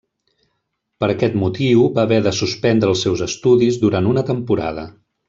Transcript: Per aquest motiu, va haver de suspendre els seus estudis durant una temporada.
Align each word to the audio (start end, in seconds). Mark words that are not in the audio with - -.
Per 1.03 1.09
aquest 1.13 1.35
motiu, 1.43 1.83
va 1.97 2.05
haver 2.09 2.19
de 2.29 2.33
suspendre 2.39 2.91
els 2.95 3.05
seus 3.07 3.23
estudis 3.29 3.79
durant 3.85 4.09
una 4.13 4.25
temporada. 4.35 4.89